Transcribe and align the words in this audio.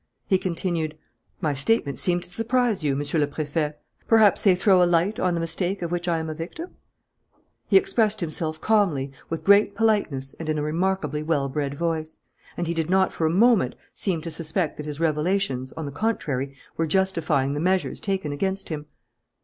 He 0.25 0.39
continued: 0.39 0.97
"My 1.41 1.53
statements 1.53 2.01
seem 2.01 2.21
to 2.21 2.33
surprise 2.33 2.83
you, 2.83 2.95
Monsieur 2.95 3.19
le 3.19 3.27
Préfet. 3.27 3.75
Perhaps 4.07 4.41
they 4.41 4.55
throw 4.55 4.81
a 4.81 4.85
light 4.85 5.19
on 5.19 5.35
the 5.35 5.39
mistake 5.39 5.83
of 5.83 5.91
which 5.91 6.07
I 6.07 6.17
am 6.17 6.27
a 6.27 6.33
victim?" 6.33 6.73
He 7.67 7.77
expressed 7.77 8.19
himself 8.19 8.59
calmly, 8.59 9.11
with 9.29 9.43
great 9.43 9.75
politeness 9.75 10.33
and 10.39 10.49
in 10.49 10.57
a 10.57 10.63
remarkably 10.63 11.21
well 11.21 11.49
bred 11.49 11.75
voice; 11.75 12.17
and 12.57 12.65
he 12.65 12.73
did 12.73 12.89
not 12.89 13.13
for 13.13 13.27
a 13.27 13.29
moment 13.29 13.75
seem 13.93 14.23
to 14.23 14.31
suspect 14.31 14.77
that 14.77 14.87
his 14.87 14.99
revelations, 14.99 15.71
on 15.73 15.85
the 15.85 15.91
contrary, 15.91 16.57
were 16.77 16.87
justifying 16.87 17.53
the 17.53 17.59
measures 17.59 17.99
taken 17.99 18.31
against 18.31 18.69
him. 18.69 18.87